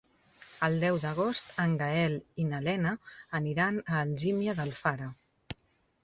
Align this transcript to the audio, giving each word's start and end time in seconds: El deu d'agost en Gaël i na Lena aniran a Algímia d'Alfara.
El 0.67 0.75
deu 0.83 0.95
d'agost 1.01 1.49
en 1.63 1.75
Gaël 1.81 2.15
i 2.43 2.45
na 2.53 2.61
Lena 2.67 2.93
aniran 3.41 3.77
a 3.83 3.99
Algímia 3.99 4.55
d'Alfara. 4.61 5.11